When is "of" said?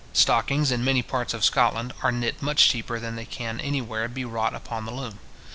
1.31-1.45